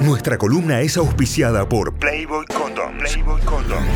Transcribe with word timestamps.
Nuestra 0.00 0.38
columna 0.38 0.80
es 0.80 0.96
auspiciada 0.96 1.68
por 1.68 1.94
Playboy 1.94 2.46
Condoms. 2.46 3.12
Playboy 3.12 3.40
Condoms. 3.42 3.86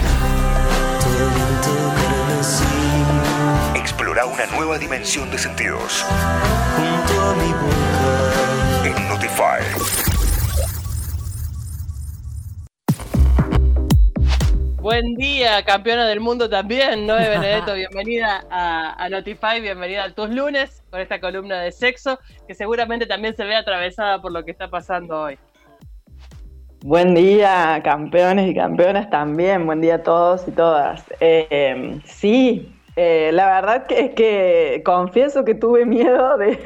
Explora 3.75 4.27
una 4.27 4.47
nueva 4.47 4.79
dimensión 4.79 5.31
de 5.31 5.39
sentidos. 5.39 6.05
En 8.85 9.09
Notify. 9.09 10.14
Buen 14.85 15.15
día, 15.15 15.65
campeona 15.65 16.07
del 16.07 16.21
mundo 16.21 16.51
también, 16.51 17.07
Noé 17.07 17.27
Benedetto, 17.31 17.73
bienvenida 17.75 18.45
a, 18.51 19.03
a, 19.03 19.09
Notify, 19.09 19.59
bienvenida 19.63 20.05
a 20.05 20.11
tus 20.11 20.29
lunes 20.29 20.85
con 20.91 21.01
esta 21.01 21.19
columna 21.23 21.59
de 21.63 21.73
sexo 21.73 22.19
que 22.47 22.55
seguramente 22.55 23.07
también 23.07 23.35
se 23.35 23.45
ve 23.45 23.57
atravesada 23.57 24.21
por 24.21 24.31
lo 24.31 24.45
que 24.45 24.51
está 24.51 24.69
pasando 24.69 25.23
hoy. 25.23 25.39
Buen 26.83 27.15
día, 27.15 27.81
campeones 27.83 28.51
y 28.51 28.55
campeonas 28.55 29.09
también. 29.09 29.65
Buen 29.65 29.81
día 29.81 29.95
a 29.95 30.03
todos 30.03 30.47
y 30.47 30.51
todas. 30.51 31.03
Eh, 31.19 31.99
sí, 32.05 32.74
eh, 32.97 33.31
la 33.33 33.47
verdad 33.47 33.87
que 33.87 34.01
es 34.01 34.11
que 34.15 34.83
confieso 34.85 35.45
que 35.45 35.55
tuve 35.55 35.85
miedo 35.85 36.39
de, 36.39 36.59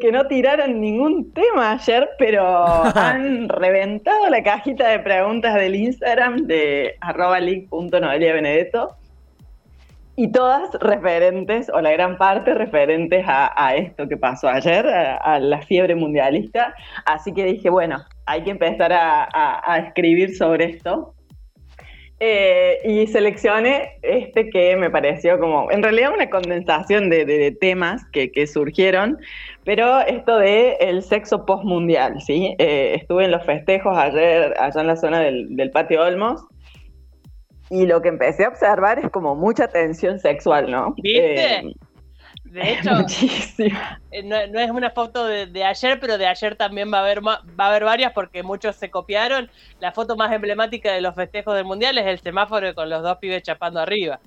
que 0.00 0.12
no 0.12 0.26
tiraran 0.26 0.80
ningún 0.80 1.32
tema 1.32 1.72
ayer, 1.72 2.08
pero 2.18 2.66
han 2.94 3.48
reventado 3.48 4.28
la 4.30 4.42
cajita 4.42 4.88
de 4.88 4.98
preguntas 5.00 5.54
del 5.54 5.76
Instagram 5.76 6.46
de 6.46 6.96
arroba 7.00 7.38
benedetto 7.40 8.96
y 10.16 10.30
todas 10.30 10.72
referentes, 10.80 11.70
o 11.70 11.80
la 11.80 11.90
gran 11.90 12.16
parte 12.16 12.54
referentes 12.54 13.24
a, 13.26 13.74
esto 13.74 14.08
que 14.08 14.16
pasó 14.16 14.48
ayer, 14.48 14.86
a, 14.86 15.38
la 15.40 15.60
fiebre 15.62 15.94
mundialista. 15.94 16.74
Así 17.04 17.32
que 17.32 17.44
dije, 17.44 17.68
bueno, 17.68 18.04
hay 18.26 18.42
que 18.44 18.50
empezar 18.50 18.92
a, 18.92 19.78
escribir 19.86 20.36
sobre 20.36 20.66
esto. 20.66 21.14
Eh, 22.26 22.80
y 22.86 23.06
seleccioné 23.06 23.98
este 24.00 24.48
que 24.48 24.76
me 24.76 24.88
pareció 24.88 25.38
como, 25.38 25.70
en 25.70 25.82
realidad 25.82 26.10
una 26.14 26.30
condensación 26.30 27.10
de, 27.10 27.54
temas 27.60 28.02
que, 28.12 28.46
surgieron, 28.46 29.18
pero 29.64 30.00
esto 30.00 30.38
de 30.38 30.78
el 30.80 31.02
sexo 31.02 31.44
postmundial, 31.44 32.22
¿sí? 32.22 32.56
Eh, 32.58 32.94
estuve 32.94 33.26
en 33.26 33.30
los 33.30 33.44
festejos 33.44 33.94
ayer 33.98 34.54
allá 34.58 34.80
en 34.80 34.86
la 34.86 34.96
zona 34.96 35.20
del, 35.20 35.54
del 35.54 35.70
patio 35.70 36.02
Olmos 36.02 36.46
y 37.68 37.84
lo 37.84 38.00
que 38.00 38.08
empecé 38.08 38.46
a 38.46 38.48
observar 38.48 38.98
es 39.00 39.10
como 39.10 39.34
mucha 39.34 39.68
tensión 39.68 40.18
sexual, 40.18 40.70
¿no? 40.70 40.94
¿Viste? 40.96 41.56
Eh, 41.56 41.74
de 42.54 42.72
hecho, 42.72 42.90
eh, 44.12 44.22
no, 44.22 44.36
es 44.36 44.70
una 44.70 44.90
foto 44.90 45.26
de, 45.26 45.64
ayer, 45.64 45.98
pero 45.98 46.18
de 46.18 46.26
ayer 46.28 46.54
también 46.54 46.92
va 46.92 46.98
a 46.98 47.00
haber 47.00 47.20
va 47.20 47.40
a 47.58 47.66
haber 47.66 47.82
varias 47.82 48.12
porque 48.12 48.44
muchos 48.44 48.76
se 48.76 48.90
copiaron. 48.90 49.50
La 49.80 49.90
foto 49.90 50.14
más 50.14 50.32
emblemática 50.32 50.92
de 50.92 51.00
los 51.00 51.16
festejos 51.16 51.56
del 51.56 51.64
mundial 51.64 51.98
es 51.98 52.06
el 52.06 52.20
semáforo 52.20 52.72
con 52.76 52.88
los 52.88 53.02
dos 53.02 53.18
pibes 53.18 53.42
chapando 53.42 53.80
arriba. 53.80 54.20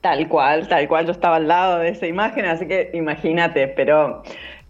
Tal 0.00 0.26
cual, 0.28 0.66
tal 0.66 0.88
cual. 0.88 1.04
Yo 1.04 1.12
estaba 1.12 1.36
al 1.36 1.46
lado 1.46 1.80
de 1.80 1.90
esa 1.90 2.06
imagen, 2.06 2.46
así 2.46 2.66
que 2.66 2.90
imagínate. 2.94 3.68
Pero 3.68 4.22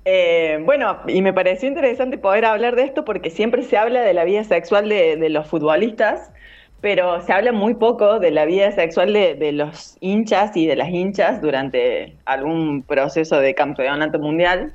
eh, 0.05 0.59
bueno, 0.65 0.99
y 1.07 1.23
me 1.23 1.33
pareció 1.33 1.69
interesante 1.69 2.19
poder 2.19 2.47
hablar 2.47 2.75
de 2.75 2.83
esto 2.83 3.05
porque 3.05 3.31
siempre 3.31 3.63
se 3.63 3.79
habla 3.79 4.01
de 4.01 4.13
la 4.13 4.25
vida 4.25 4.43
sexual 4.43 4.89
de, 4.89 5.17
de 5.17 5.31
los 5.31 5.47
futbolistas 5.47 6.33
pero 6.81 7.21
se 7.23 7.33
habla 7.33 7.53
muy 7.53 7.75
poco 7.75 8.19
de 8.19 8.31
la 8.31 8.45
vida 8.45 8.71
sexual 8.73 9.13
de, 9.13 9.53
los 9.53 9.97
hinchas 10.01 10.57
y 10.57 10.67
de 10.67 10.77
las 10.77 10.89
hinchas 10.91 11.41
durante 11.41 12.17
algún 12.25 12.83
proceso 12.83 13.41
de 13.41 13.55
campeonato 13.55 14.19
mundial. 14.19 14.73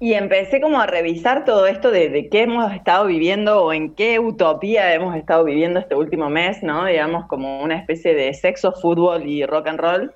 Y 0.00 0.14
empecé 0.14 0.60
como 0.60 0.80
a 0.80 0.86
revisar 0.86 1.44
todo 1.44 1.68
esto 1.68 1.92
de, 1.92 2.28
qué 2.28 2.42
hemos 2.42 2.72
estado 2.72 3.06
viviendo 3.06 3.62
o 3.62 3.72
en 3.72 3.94
qué 3.94 4.18
utopía 4.18 4.92
hemos 4.94 5.14
estado 5.14 5.44
viviendo 5.44 5.78
este 5.78 5.94
último 5.94 6.28
mes, 6.28 6.60
¿no? 6.62 6.86
Digamos, 6.86 7.26
como 7.26 7.62
una 7.62 7.76
especie 7.76 8.14
de 8.14 8.34
sexo, 8.34 8.72
fútbol 8.72 9.24
y 9.26 9.46
rock 9.46 9.68
and 9.68 9.78
roll. 9.78 10.12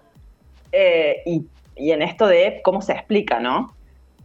Eh, 0.73 1.23
y, 1.25 1.47
y, 1.77 1.93
en 1.93 2.03
esto 2.03 2.27
de 2.27 2.61
cómo 2.65 2.83
se 2.83 2.93
explica, 2.95 3.39
¿no? 3.39 3.73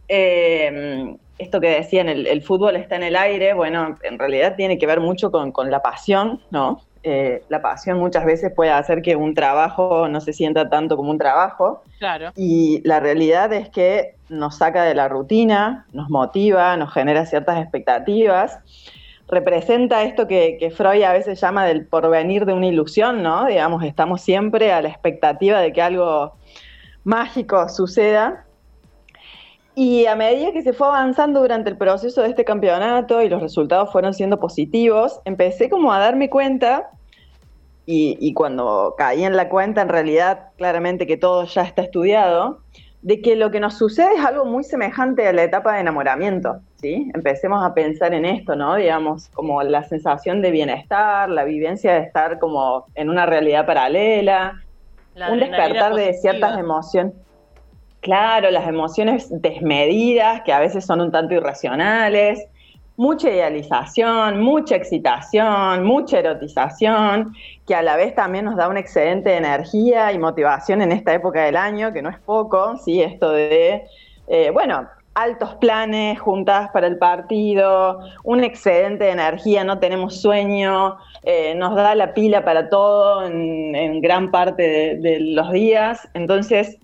Eh, 0.08 1.14
esto 1.42 1.60
que 1.60 1.68
decían, 1.68 2.08
el, 2.08 2.26
el, 2.26 2.42
fútbol 2.42 2.76
está 2.76 2.96
en 2.96 3.02
el 3.02 3.16
aire, 3.16 3.54
bueno, 3.54 3.98
en 4.02 4.18
realidad 4.18 4.54
tiene 4.56 4.78
que 4.78 4.86
ver 4.86 5.00
mucho 5.00 5.30
con, 5.30 5.70
la 5.70 5.82
pasión, 5.82 6.40
¿no? 6.50 6.82
Eh, 7.04 7.42
la 7.48 7.60
pasión 7.60 7.98
muchas 7.98 8.24
veces 8.24 8.52
puede 8.54 8.70
hacer 8.70 9.02
que 9.02 9.16
un 9.16 9.34
trabajo 9.34 10.08
no 10.08 10.20
se 10.20 10.32
sienta 10.32 10.68
tanto 10.68 10.96
como 10.96 11.10
un 11.10 11.18
trabajo. 11.18 11.82
Claro. 11.98 12.30
Y 12.36 12.80
la 12.84 13.00
realidad 13.00 13.52
es 13.52 13.68
que 13.68 14.14
nos 14.28 14.58
saca 14.58 14.84
de 14.84 14.94
la 14.94 15.08
rutina, 15.08 15.86
nos 15.92 16.08
motiva, 16.10 16.76
nos 16.76 16.92
genera 16.92 17.26
ciertas 17.26 17.60
expectativas. 17.60 18.58
Representa 19.28 20.04
esto 20.04 20.28
que, 20.28 20.56
que 20.60 20.70
Freud 20.70 21.02
a 21.02 21.12
veces 21.12 21.40
llama 21.40 21.66
del 21.66 21.86
porvenir 21.86 22.46
de 22.46 22.52
una 22.52 22.66
ilusión, 22.66 23.22
¿no? 23.22 23.46
Digamos, 23.46 23.82
estamos 23.82 24.20
siempre 24.20 24.72
a 24.72 24.80
la 24.80 24.88
expectativa 24.88 25.60
de 25.60 25.72
que 25.72 25.82
algo 25.82 26.36
mágico 27.04 27.68
suceda 27.68 28.44
y 29.74 30.06
a 30.06 30.16
medida 30.16 30.52
que 30.52 30.62
se 30.62 30.72
fue 30.72 30.86
avanzando 30.88 31.40
durante 31.40 31.70
el 31.70 31.76
proceso 31.76 32.22
de 32.22 32.28
este 32.28 32.44
campeonato 32.44 33.22
y 33.22 33.28
los 33.28 33.40
resultados 33.40 33.90
fueron 33.90 34.12
siendo 34.12 34.38
positivos, 34.38 35.20
empecé 35.24 35.70
como 35.70 35.92
a 35.92 35.98
darme 35.98 36.28
cuenta, 36.28 36.90
y, 37.84 38.32
cuando 38.34 38.94
caí 38.96 39.24
en 39.24 39.36
la 39.36 39.48
cuenta, 39.48 39.82
en 39.82 39.88
realidad 39.88 40.50
claramente 40.56 41.06
que 41.06 41.16
todo 41.16 41.44
ya 41.44 41.62
está 41.62 41.82
estudiado, 41.82 42.60
de 43.02 43.20
que 43.20 43.34
lo 43.34 43.50
que 43.50 43.58
nos 43.58 43.76
sucede 43.76 44.14
es 44.14 44.24
algo 44.24 44.44
muy 44.44 44.62
semejante 44.62 45.26
a 45.26 45.32
la 45.32 45.42
etapa 45.42 45.74
de 45.74 45.80
enamoramiento, 45.80 46.60
¿sí? 46.76 47.10
Empecemos 47.12 47.64
a 47.64 47.74
pensar 47.74 48.14
en 48.14 48.24
esto, 48.24 48.54
¿no? 48.54 48.76
Digamos, 48.76 49.28
como 49.30 49.60
la 49.64 49.82
sensación 49.82 50.40
de 50.40 50.52
bienestar, 50.52 51.28
la 51.28 51.42
vivencia 51.42 51.94
de 51.94 52.00
estar 52.02 52.38
como 52.38 52.86
en 52.94 53.10
una 53.10 53.26
realidad 53.26 53.66
paralela, 53.66 54.62
un 55.28 55.40
despertar 55.40 55.94
de 55.94 56.14
ciertas 56.14 56.56
emociones. 56.58 57.14
Claro, 58.02 58.50
las 58.50 58.66
emociones 58.66 59.28
desmedidas, 59.30 60.42
que 60.42 60.52
a 60.52 60.58
veces 60.58 60.84
son 60.84 61.00
un 61.00 61.12
tanto 61.12 61.34
irracionales, 61.34 62.44
mucha 62.96 63.30
idealización, 63.30 64.40
mucha 64.40 64.74
excitación, 64.74 65.84
mucha 65.84 66.18
erotización, 66.18 67.32
que 67.64 67.76
a 67.76 67.82
la 67.82 67.94
vez 67.94 68.12
también 68.16 68.46
nos 68.46 68.56
da 68.56 68.68
un 68.68 68.76
excedente 68.76 69.30
de 69.30 69.36
energía 69.36 70.10
y 70.10 70.18
motivación 70.18 70.82
en 70.82 70.90
esta 70.90 71.14
época 71.14 71.44
del 71.44 71.56
año, 71.56 71.92
que 71.92 72.02
no 72.02 72.10
es 72.10 72.18
poco, 72.18 72.76
¿sí? 72.84 73.00
Esto 73.00 73.30
de, 73.30 73.84
eh, 74.26 74.50
bueno, 74.50 74.88
altos 75.14 75.54
planes 75.60 76.18
juntas 76.18 76.70
para 76.72 76.88
el 76.88 76.98
partido, 76.98 78.00
un 78.24 78.42
excedente 78.42 79.04
de 79.04 79.10
energía, 79.12 79.62
no 79.62 79.78
tenemos 79.78 80.20
sueño, 80.20 80.96
eh, 81.22 81.54
nos 81.54 81.76
da 81.76 81.94
la 81.94 82.14
pila 82.14 82.44
para 82.44 82.68
todo 82.68 83.24
en, 83.24 84.00
gran 84.00 84.32
parte 84.32 84.96
de 85.00 85.20
los 85.20 85.52
días. 85.52 86.08
Entonces, 86.14 86.80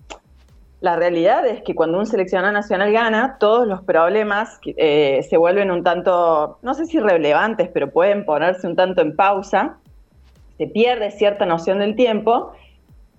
la 0.81 0.95
realidad 0.95 1.45
es 1.45 1.61
que 1.61 1.75
cuando 1.75 1.99
un 1.99 2.05
seleccionado 2.05 2.53
nacional 2.53 2.91
gana, 2.91 3.37
todos 3.37 3.67
los 3.67 3.81
problemas 3.81 4.59
eh, 4.65 5.25
se 5.29 5.37
vuelven 5.37 5.71
un 5.71 5.83
tanto, 5.83 6.57
no 6.61 6.73
sé 6.73 6.85
si 6.85 6.99
relevantes, 6.99 7.69
pero 7.73 7.91
pueden 7.91 8.25
ponerse 8.25 8.65
un 8.65 8.75
tanto 8.75 9.01
en 9.01 9.15
pausa, 9.15 9.77
se 10.57 10.67
pierde 10.67 11.11
cierta 11.11 11.45
noción 11.45 11.79
del 11.79 11.95
tiempo, 11.95 12.53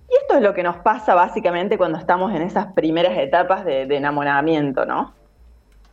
y 0.09 0.15
esto 0.21 0.35
es 0.35 0.41
lo 0.41 0.53
que 0.53 0.63
nos 0.63 0.77
pasa 0.77 1.13
básicamente 1.13 1.77
cuando 1.77 1.97
estamos 1.97 2.33
en 2.33 2.41
esas 2.41 2.73
primeras 2.73 3.17
etapas 3.17 3.63
de, 3.63 3.83
enamoramiento, 3.83 4.85
¿no? 4.85 5.13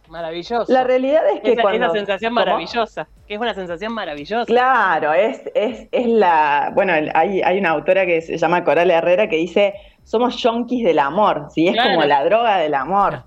Maravilloso. 0.08 0.72
La 0.72 0.84
realidad 0.84 1.22
es 1.34 1.40
que 1.40 1.52
es, 1.52 1.60
cuando... 1.60 1.86
Es 1.86 1.90
una 1.90 1.98
sensación 1.98 2.32
maravillosa, 2.32 3.08
que 3.26 3.34
es 3.34 3.40
una 3.40 3.54
sensación 3.54 3.92
maravillosa. 3.92 4.46
Claro, 4.46 5.12
es, 5.12 5.42
es, 5.54 5.88
es 5.90 6.06
la... 6.06 6.72
Bueno, 6.74 6.92
hay, 7.14 7.42
hay 7.42 7.58
una 7.58 7.70
autora 7.70 8.06
que 8.06 8.20
se 8.22 8.38
llama 8.38 8.64
Coral 8.64 8.90
Herrera 8.90 9.28
que 9.28 9.36
dice 9.36 9.74
somos 10.08 10.38
yonkis 10.38 10.84
del 10.84 10.98
amor, 11.00 11.48
¿sí? 11.50 11.68
Es 11.68 11.76
como 11.76 12.02
la 12.02 12.24
droga 12.24 12.56
del 12.56 12.72
amor. 12.72 13.24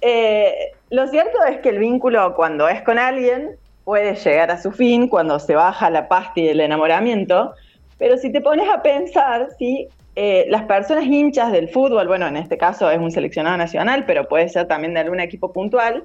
Eh, 0.00 0.72
lo 0.90 1.06
cierto 1.06 1.38
es 1.48 1.58
que 1.58 1.68
el 1.68 1.78
vínculo 1.78 2.34
cuando 2.34 2.68
es 2.68 2.82
con 2.82 2.98
alguien 2.98 3.56
puede 3.84 4.16
llegar 4.16 4.50
a 4.50 4.60
su 4.60 4.72
fin 4.72 5.06
cuando 5.06 5.38
se 5.38 5.54
baja 5.54 5.90
la 5.90 6.08
pasti 6.08 6.44
del 6.44 6.60
enamoramiento, 6.60 7.54
pero 7.96 8.16
si 8.18 8.32
te 8.32 8.40
pones 8.40 8.68
a 8.68 8.82
pensar, 8.82 9.50
¿sí? 9.56 9.86
Eh, 10.16 10.46
las 10.48 10.62
personas 10.64 11.04
hinchas 11.04 11.50
del 11.52 11.68
fútbol, 11.68 12.06
bueno, 12.06 12.26
en 12.26 12.36
este 12.36 12.56
caso 12.56 12.90
es 12.90 12.98
un 12.98 13.10
seleccionado 13.10 13.56
nacional, 13.56 14.04
pero 14.06 14.28
puede 14.28 14.48
ser 14.48 14.68
también 14.68 14.94
de 14.94 15.00
algún 15.00 15.20
equipo 15.20 15.52
puntual, 15.52 16.04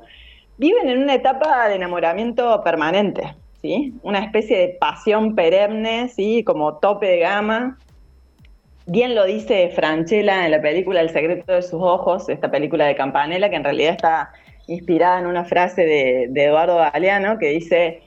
viven 0.58 0.90
en 0.90 1.00
una 1.00 1.14
etapa 1.14 1.68
de 1.68 1.76
enamoramiento 1.76 2.64
permanente, 2.64 3.36
¿sí? 3.62 3.94
Una 4.02 4.20
especie 4.20 4.58
de 4.58 4.70
pasión 4.80 5.36
perenne, 5.36 6.10
¿sí? 6.10 6.44
Como 6.44 6.78
tope 6.78 7.08
de 7.08 7.20
gama, 7.20 7.78
Bien 8.92 9.14
lo 9.14 9.26
dice 9.26 9.70
Franchella 9.76 10.46
en 10.46 10.50
la 10.50 10.64
película 10.64 11.02
El 11.02 11.12
secreto 11.12 11.54
de 11.54 11.62
sus 11.62 11.80
ojos, 11.80 12.28
esta 12.28 12.50
película 12.50 12.88
de 12.88 12.96
Campanella, 12.96 13.48
que 13.48 13.56
en 13.56 13.64
realidad 13.64 13.92
está 13.92 14.32
inspirada 14.66 15.20
en 15.20 15.28
una 15.28 15.46
frase 15.46 15.86
de, 15.86 16.24
Eduardo 16.34 16.78
Galeano 16.78 17.38
que 17.38 17.50
dice, 17.50 18.02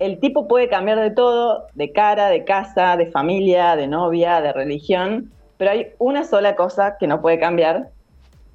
el 0.00 0.18
tipo 0.18 0.48
puede 0.48 0.68
cambiar 0.68 0.98
de 0.98 1.12
todo, 1.12 1.68
de 1.74 1.92
cara, 1.92 2.30
de 2.30 2.42
casa, 2.42 2.96
de 2.96 3.06
familia, 3.12 3.76
de 3.76 3.86
novia, 3.86 4.40
de 4.40 4.52
religión, 4.52 5.30
pero 5.56 5.70
hay 5.70 5.88
una 5.98 6.24
sola 6.24 6.56
cosa 6.56 6.96
que 6.98 7.06
no 7.06 7.20
puede 7.20 7.38
cambiar 7.38 7.88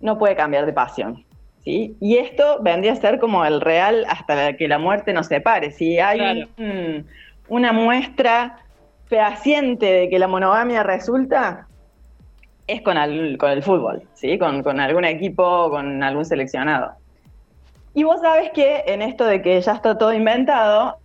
no 0.01 0.17
puede 0.17 0.35
cambiar 0.35 0.65
de 0.65 0.73
pasión. 0.73 1.23
¿sí? 1.63 1.95
Y 1.99 2.17
esto 2.17 2.59
vendría 2.61 2.93
a 2.93 2.95
ser 2.95 3.19
como 3.19 3.45
el 3.45 3.61
real 3.61 4.05
hasta 4.07 4.55
que 4.55 4.67
la 4.67 4.79
muerte 4.79 5.13
nos 5.13 5.27
separe. 5.27 5.71
Si 5.71 5.99
hay 5.99 6.47
una 7.47 7.73
muestra 7.73 8.59
fehaciente 9.07 9.85
de 9.85 10.09
que 10.09 10.19
la 10.19 10.27
monogamia 10.27 10.83
resulta, 10.83 11.67
es 12.67 12.81
con 12.81 12.97
el, 12.97 13.37
con 13.37 13.49
el 13.49 13.63
fútbol, 13.63 14.03
¿sí? 14.13 14.37
Con, 14.37 14.61
con 14.61 14.79
algún 14.79 15.03
equipo, 15.03 15.71
con 15.71 16.03
algún 16.03 16.23
seleccionado. 16.23 16.91
Y 17.95 18.03
vos 18.03 18.21
sabes 18.21 18.51
que 18.51 18.83
en 18.85 19.01
esto 19.01 19.25
de 19.25 19.41
que 19.41 19.59
ya 19.59 19.73
está 19.73 19.97
todo 19.97 20.13
inventado, 20.13 20.97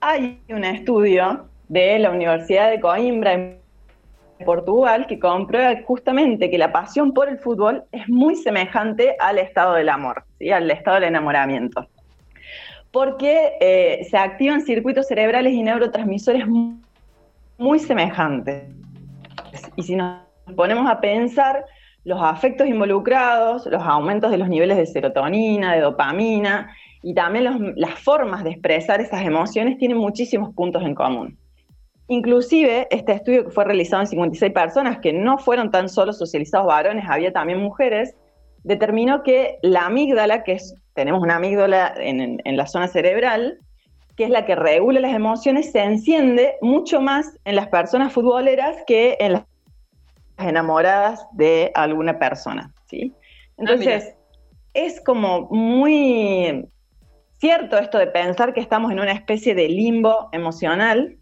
hay 0.00 0.40
un 0.48 0.64
estudio 0.64 1.46
de 1.66 1.98
la 1.98 2.10
Universidad 2.10 2.70
de 2.70 2.78
Coimbra 2.78 3.32
en 3.32 3.57
Portugal 4.44 5.06
que 5.06 5.18
comprueba 5.18 5.74
justamente 5.84 6.50
que 6.50 6.58
la 6.58 6.72
pasión 6.72 7.12
por 7.12 7.28
el 7.28 7.38
fútbol 7.38 7.84
es 7.92 8.08
muy 8.08 8.36
semejante 8.36 9.16
al 9.18 9.38
estado 9.38 9.74
del 9.74 9.88
amor, 9.88 10.24
¿sí? 10.38 10.50
al 10.50 10.70
estado 10.70 10.96
del 10.96 11.04
enamoramiento. 11.04 11.86
Porque 12.90 13.52
eh, 13.60 14.06
se 14.10 14.16
activan 14.16 14.62
circuitos 14.62 15.06
cerebrales 15.06 15.52
y 15.52 15.62
neurotransmisores 15.62 16.44
muy 17.58 17.78
semejantes. 17.78 18.64
Y 19.76 19.82
si 19.82 19.96
nos 19.96 20.22
ponemos 20.56 20.88
a 20.90 21.00
pensar, 21.00 21.64
los 22.04 22.22
afectos 22.22 22.66
involucrados, 22.66 23.66
los 23.66 23.82
aumentos 23.82 24.30
de 24.30 24.38
los 24.38 24.48
niveles 24.48 24.78
de 24.78 24.86
serotonina, 24.86 25.74
de 25.74 25.80
dopamina 25.80 26.74
y 27.02 27.14
también 27.14 27.74
las 27.76 27.98
formas 27.98 28.44
de 28.44 28.50
expresar 28.50 29.00
esas 29.00 29.22
emociones 29.22 29.76
tienen 29.76 29.98
muchísimos 29.98 30.54
puntos 30.54 30.82
en 30.82 30.94
común. 30.94 31.38
Inclusive, 32.08 32.88
este 32.90 33.12
estudio 33.12 33.44
que 33.44 33.50
fue 33.50 33.64
realizado 33.64 34.02
en 34.02 34.08
56 34.08 34.52
personas, 34.52 34.98
que 34.98 35.12
no 35.12 35.36
fueron 35.36 35.70
tan 35.70 35.90
solo 35.90 36.14
socializados 36.14 36.66
varones, 36.66 37.04
había 37.06 37.32
también 37.32 37.60
mujeres, 37.60 38.16
determinó 38.64 39.22
que 39.22 39.58
la 39.60 39.86
amígdala, 39.86 40.42
que 40.42 40.52
es, 40.52 40.74
tenemos 40.94 41.22
una 41.22 41.36
amígdala 41.36 41.92
en, 41.98 42.40
la 42.56 42.66
zona 42.66 42.88
cerebral, 42.88 43.58
que 44.16 44.24
es 44.24 44.30
la 44.30 44.46
que 44.46 44.54
regula 44.54 45.00
las 45.00 45.14
emociones, 45.14 45.70
se 45.70 45.82
enciende 45.82 46.54
mucho 46.62 47.02
más 47.02 47.38
en 47.44 47.56
las 47.56 47.68
personas 47.68 48.10
futboleras 48.10 48.78
que 48.86 49.18
en 49.20 49.34
las 49.34 49.44
enamoradas 50.38 51.26
de 51.32 51.70
alguna 51.74 52.18
persona, 52.18 52.72
¿sí? 52.86 53.12
Ah, 53.14 53.54
Entonces, 53.58 54.14
es 54.72 55.00
como 55.02 55.42
muy 55.50 56.66
cierto 57.36 57.76
esto 57.76 57.98
de 57.98 58.06
pensar 58.06 58.54
que 58.54 58.60
estamos 58.60 58.90
en 58.92 59.00
una 59.00 59.12
especie 59.12 59.54
de 59.54 59.68
limbo 59.68 60.30
emocional 60.32 61.18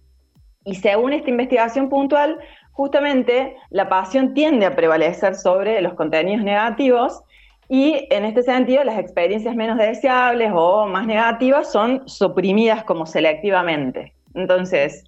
y 0.66 0.74
según 0.74 1.12
esta 1.12 1.30
investigación 1.30 1.88
puntual, 1.88 2.38
justamente 2.72 3.56
la 3.70 3.88
pasión 3.88 4.34
tiende 4.34 4.66
a 4.66 4.74
prevalecer 4.74 5.36
sobre 5.36 5.80
los 5.80 5.94
contenidos 5.94 6.44
negativos 6.44 7.22
y 7.68 8.06
en 8.10 8.24
este 8.24 8.42
sentido 8.42 8.84
las 8.84 8.98
experiencias 8.98 9.54
menos 9.54 9.78
deseables 9.78 10.50
o 10.54 10.86
más 10.86 11.06
negativas 11.06 11.70
son 11.70 12.06
suprimidas 12.08 12.82
como 12.84 13.06
selectivamente. 13.06 14.12
Entonces, 14.34 15.04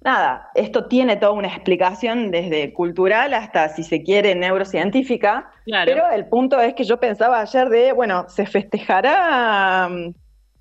nada, 0.00 0.48
esto 0.54 0.86
tiene 0.86 1.16
toda 1.16 1.32
una 1.32 1.48
explicación 1.48 2.30
desde 2.30 2.72
cultural 2.72 3.34
hasta, 3.34 3.68
si 3.68 3.82
se 3.82 4.02
quiere, 4.04 4.36
neurocientífica, 4.36 5.50
pero 5.66 6.08
el 6.08 6.26
punto 6.26 6.60
es 6.60 6.74
que 6.74 6.84
yo 6.84 6.98
pensaba 6.98 7.40
ayer 7.40 7.68
de, 7.68 7.92
bueno, 7.92 8.26
se 8.28 8.46
festejará 8.46 9.90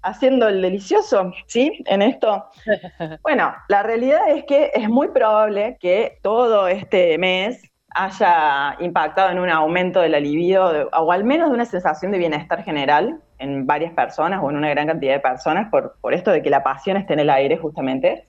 haciendo 0.03 0.47
el 0.47 0.61
delicioso, 0.61 1.31
¿sí? 1.47 1.83
En 1.85 2.01
esto. 2.01 2.45
Bueno, 3.23 3.53
la 3.67 3.83
realidad 3.83 4.29
es 4.29 4.43
que 4.45 4.71
es 4.73 4.89
muy 4.89 5.09
probable 5.09 5.77
que 5.79 6.17
todo 6.21 6.67
este 6.67 7.17
mes 7.17 7.61
haya 7.93 8.75
impactado 8.79 9.31
en 9.31 9.39
un 9.39 9.49
aumento 9.49 9.99
de 9.99 10.09
la 10.09 10.19
libido 10.19 10.89
o 10.93 11.11
al 11.11 11.23
menos 11.23 11.49
de 11.49 11.55
una 11.55 11.65
sensación 11.65 12.11
de 12.11 12.17
bienestar 12.17 12.63
general 12.63 13.19
en 13.39 13.67
varias 13.67 13.91
personas 13.93 14.39
o 14.41 14.49
en 14.49 14.57
una 14.57 14.69
gran 14.69 14.87
cantidad 14.87 15.13
de 15.13 15.19
personas 15.19 15.69
por, 15.69 15.95
por 15.99 16.13
esto 16.13 16.31
de 16.31 16.41
que 16.41 16.49
la 16.49 16.63
pasión 16.63 16.95
esté 16.97 17.13
en 17.13 17.19
el 17.19 17.29
aire 17.29 17.57
justamente. 17.57 18.25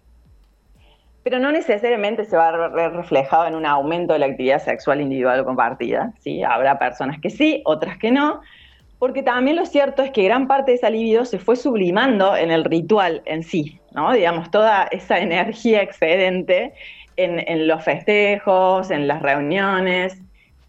Pero 1.23 1.39
no 1.39 1.53
necesariamente 1.53 2.25
se 2.25 2.37
va 2.37 2.49
a 2.49 2.69
ver 2.69 2.93
reflejado 2.93 3.47
en 3.47 3.55
un 3.55 3.65
aumento 3.65 4.15
de 4.15 4.19
la 4.19 4.27
actividad 4.27 4.61
sexual 4.61 5.01
individual 5.01 5.41
o 5.41 5.45
compartida. 5.45 6.13
¿sí? 6.19 6.43
Habrá 6.43 6.79
personas 6.79 7.21
que 7.21 7.31
sí, 7.31 7.63
otras 7.65 7.99
que 7.99 8.11
no 8.11 8.41
porque 9.03 9.25
también 9.25 9.57
lo 9.57 9.67
cierto 9.67 10.05
es 10.05 10.13
que 10.13 10.23
gran 10.23 10.47
parte 10.47 10.71
de 10.71 10.77
esa 10.77 10.89
libido 10.89 11.25
se 11.25 11.41
fue 11.41 11.57
sublimando 11.57 12.37
en 12.37 12.53
el 12.53 12.63
ritual 12.63 13.21
en 13.25 13.43
sí, 13.43 13.81
¿no? 13.91 14.13
Digamos, 14.13 14.49
toda 14.53 14.85
esa 14.93 15.19
energía 15.19 15.83
excedente 15.83 16.73
en, 17.17 17.67
los 17.67 17.83
festejos, 17.83 18.93
en 18.93 19.09
las 19.09 19.21
reuniones. 19.21 20.23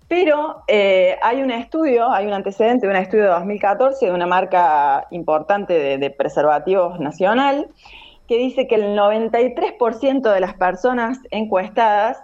Pero 0.07 0.63
eh, 0.68 1.15
hay 1.21 1.44
un 1.44 1.51
estudio, 1.51 2.12
hay 2.12 2.25
un 2.25 2.33
antecedente 2.33 2.88
de 2.88 2.94
un 2.94 2.97
estudio 2.97 3.25
de 3.25 3.30
2014 3.30 4.07
de 4.07 4.12
una 4.12 4.25
marca 4.25 5.06
importante 5.12 6.00
de, 6.00 6.09
preservativos 6.09 7.00
nacional, 7.00 7.68
que 8.27 8.39
dice 8.39 8.65
que 8.65 8.74
el 8.74 8.97
93% 8.97 10.33
de 10.33 10.39
las 10.39 10.56
personas 10.56 11.19
encuestadas 11.30 12.18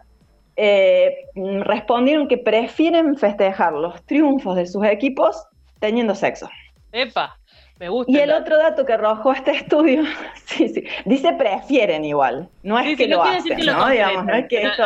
eh, 0.56 1.18
respondieron 1.36 2.28
que 2.28 2.40
prefieren 2.40 3.16
festejar 3.16 3.74
los 3.74 4.04
triunfos 4.08 4.56
de 4.56 4.66
sus 4.66 4.84
equipos 4.86 5.46
teniendo 5.80 6.16
sexo. 6.16 6.50
Epa, 6.92 7.38
me 7.80 7.90
gusta. 7.90 8.12
Y 8.12 8.18
el 8.18 8.32
otro 8.32 8.58
dato 8.58 8.86
que 8.86 8.94
arrojó 8.94 9.34
este 9.34 9.52
estudio, 9.58 10.04
sí, 10.46 10.70
sí, 10.70 10.84
dice 11.06 11.34
prefieren 11.34 12.06
igual, 12.06 12.50
no 12.64 12.80
es 12.80 12.98
que 12.98 13.08
lo 13.08 13.24
hacen, 13.24 13.66
¿no? 13.66 13.90
Digamos, 13.90 14.26
no 14.26 14.36
es 14.36 14.48
que 14.48 14.64
esto, 14.64 14.84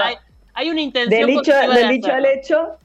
hay, 0.54 0.70
una 0.70 0.82
intención 0.82 1.28
del 1.28 1.38
dicho, 1.38 1.54
del 1.54 1.90
dicho 1.90 2.14
al 2.14 2.26
hecho, 2.26 2.78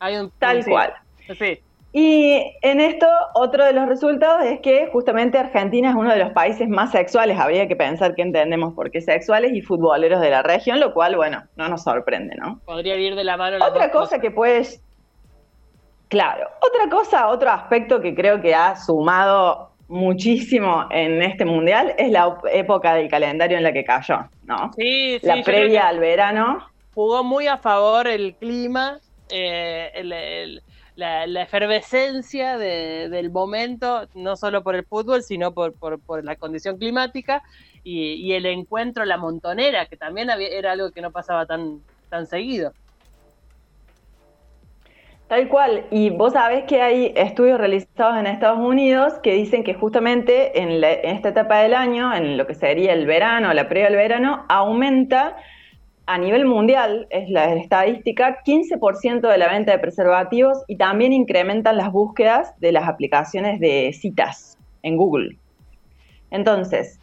hay 0.00 0.16
un, 0.16 0.30
tal 0.38 0.64
cual. 0.64 0.94
Sí. 1.38 1.60
Y 1.92 2.54
en 2.60 2.80
esto, 2.80 3.06
otro 3.34 3.64
de 3.64 3.72
los 3.72 3.88
resultados 3.88 4.44
es 4.44 4.60
que 4.60 4.88
justamente 4.92 5.38
Argentina 5.38 5.88
es 5.88 5.96
uno 5.96 6.12
de 6.12 6.18
los 6.18 6.32
países 6.32 6.68
más 6.68 6.92
sexuales. 6.92 7.38
Habría 7.38 7.66
que 7.66 7.76
pensar 7.76 8.14
que 8.14 8.22
entendemos 8.22 8.74
por 8.74 8.90
qué 8.90 9.00
sexuales 9.00 9.52
y 9.54 9.62
futboleros 9.62 10.20
de 10.20 10.30
la 10.30 10.42
región, 10.42 10.80
lo 10.80 10.92
cual, 10.92 11.16
bueno, 11.16 11.44
no 11.56 11.68
nos 11.68 11.84
sorprende, 11.84 12.36
¿no? 12.36 12.60
Podría 12.66 12.96
ir 12.96 13.14
de 13.14 13.24
la 13.24 13.38
mano. 13.38 13.64
Otra 13.64 13.90
cosa 13.90 14.18
que 14.18 14.30
puedes 14.30 14.82
Claro. 16.08 16.48
Otra 16.60 16.88
cosa, 16.90 17.28
otro 17.28 17.50
aspecto 17.50 18.00
que 18.00 18.14
creo 18.14 18.40
que 18.40 18.54
ha 18.54 18.76
sumado 18.76 19.72
muchísimo 19.88 20.86
en 20.90 21.22
este 21.22 21.44
mundial 21.44 21.94
es 21.96 22.10
la 22.10 22.38
época 22.52 22.94
del 22.94 23.08
calendario 23.08 23.56
en 23.56 23.62
la 23.62 23.72
que 23.72 23.84
cayó, 23.84 24.28
¿no? 24.44 24.70
Sí, 24.76 25.18
sí. 25.18 25.26
La 25.26 25.42
previa 25.42 25.88
al 25.88 25.98
verano. 25.98 26.66
Jugó 26.94 27.24
muy 27.24 27.46
a 27.46 27.56
favor 27.56 28.06
el 28.06 28.34
clima, 28.36 28.98
eh, 29.30 30.60
la, 30.96 31.42
efervescencia 31.42 32.58
del 32.58 33.30
momento, 33.30 34.08
no 34.14 34.36
solo 34.36 34.62
por 34.62 34.74
el 34.74 34.84
fútbol, 34.84 35.22
sino 35.22 35.52
por, 35.52 35.74
la 36.24 36.36
condición 36.36 36.76
climática 36.76 37.42
y, 37.84 38.32
el 38.32 38.46
encuentro, 38.46 39.04
la 39.04 39.16
montonera, 39.16 39.86
que 39.86 39.96
también 39.96 40.28
era 40.30 40.72
algo 40.72 40.90
que 40.90 41.00
no 41.00 41.12
pasaba 41.12 41.46
tan, 41.46 41.80
tan 42.10 42.26
seguido. 42.26 42.72
Tal 45.28 45.46
cual, 45.48 45.84
y 45.90 46.08
vos 46.08 46.32
sabés 46.32 46.64
que 46.64 46.80
hay 46.80 47.12
estudios 47.14 47.58
realizados 47.58 48.16
en 48.16 48.26
Estados 48.26 48.60
Unidos 48.60 49.12
que 49.22 49.34
dicen 49.34 49.62
que 49.62 49.74
justamente 49.74 50.58
en, 50.58 50.82
esta 50.82 51.28
etapa 51.28 51.58
del 51.58 51.74
año, 51.74 52.14
en 52.14 52.38
lo 52.38 52.46
que 52.46 52.54
sería 52.54 52.94
el 52.94 53.04
verano, 53.04 53.52
la 53.52 53.68
previa 53.68 53.88
del 53.88 53.96
verano, 53.96 54.46
aumenta 54.48 55.36
a 56.06 56.16
nivel 56.16 56.46
mundial, 56.46 57.06
es 57.10 57.28
la 57.28 57.52
estadística, 57.52 58.42
15% 58.42 59.28
de 59.28 59.36
la 59.36 59.52
venta 59.52 59.72
de 59.72 59.78
preservativos 59.78 60.64
y 60.66 60.76
también 60.76 61.12
incrementan 61.12 61.76
las 61.76 61.92
búsquedas 61.92 62.58
de 62.60 62.72
las 62.72 62.88
aplicaciones 62.88 63.60
de 63.60 63.92
citas 63.92 64.56
en 64.82 64.96
Google. 64.96 65.36
Entonces, 66.30 66.98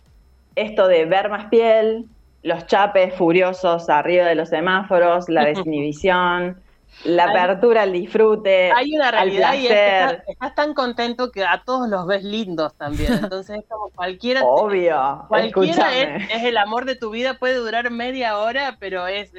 esto 0.56 0.88
de 0.88 1.06
ver 1.06 1.30
más 1.30 1.46
piel, 1.50 2.06
los 2.42 2.66
chapes 2.66 3.14
furiosos 3.14 3.88
arriba 3.88 4.26
de 4.26 4.34
los 4.34 4.50
semáforos, 4.50 5.30
la 5.30 5.46
desinhibición, 5.46 6.65
la 7.04 7.26
apertura 7.26 7.84
al 7.84 7.92
disfrute. 7.92 8.72
Hay 8.72 8.96
una 8.96 9.12
realidad 9.12 9.54
y 9.54 9.68
estás, 9.68 10.56
tan 10.56 10.74
contento 10.74 11.32
que 11.32 11.44
a 11.44 11.62
todos 11.64 11.90
los 11.90 12.08
ves 12.08 12.24
lindos 12.24 12.74
también. 12.76 13.14
Entonces 13.24 13.60
es 13.60 13.66
como 13.68 13.90
cualquiera. 13.90 14.44
Obvio. 14.44 15.26
cualquiera 15.28 15.96
es, 15.96 16.44
el 16.44 16.58
amor 16.58 16.86
de 16.86 16.96
tu 16.96 17.12
vida, 17.12 17.38
puede 17.38 17.56
durar 17.56 17.92
media 17.92 18.38
hora, 18.38 18.78
pero 18.80 19.08
es. 19.08 19.32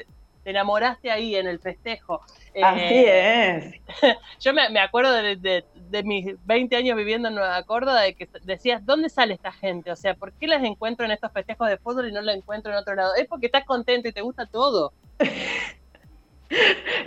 Te 0.45 0.50
enamoraste 0.50 1.11
ahí 1.11 1.35
en 1.35 1.49
el 1.49 1.59
festejo. 1.59 2.21
Así 2.62 2.81
eh, 2.81 3.57
es. 3.57 4.17
Yo 4.41 4.55
me, 4.55 4.79
acuerdo 4.79 5.12
de, 5.12 5.65
mis 6.05 6.37
20 6.47 6.76
años 6.76 6.97
viviendo 6.97 7.26
en 7.26 7.35
Nueva 7.35 7.61
Córdoba, 7.65 8.03
de 8.03 8.15
que 8.15 8.29
decías, 8.45 8.87
¿dónde 8.87 9.09
sale 9.09 9.35
esta 9.35 9.50
gente? 9.50 9.91
O 9.91 9.97
sea, 9.97 10.15
¿por 10.15 10.33
qué 10.35 10.47
las 10.47 10.62
encuentro 10.62 11.05
en 11.05 11.11
estos 11.11 11.33
festejos 11.33 11.69
de 11.69 11.79
fútbol 11.79 12.09
y 12.09 12.12
no 12.12 12.21
la 12.21 12.33
encuentro 12.33 12.71
en 12.71 12.79
otro 12.79 12.95
lado? 12.95 13.17
Es 13.17 13.26
porque 13.26 13.47
estás 13.47 13.65
contento 13.65 14.09
y 14.09 14.12
te 14.12 14.21
gusta 14.21 14.47
todo. 14.47 14.93